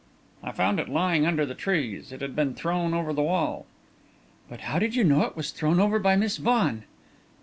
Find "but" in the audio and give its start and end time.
4.49-4.61